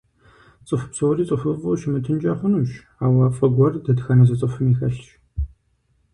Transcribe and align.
Цӏыху 0.67 0.87
псори 0.91 1.23
цӏыхуфӏу 1.27 1.77
щымытынкӏэ 1.79 2.33
хъунщ, 2.37 2.71
ауэ 3.03 3.25
фӏы 3.35 3.47
гуэр 3.55 3.73
дэтхэнэ 3.85 4.23
зы 4.27 4.35
цӏыхуми 4.39 4.75
хэлъщ. 4.77 4.99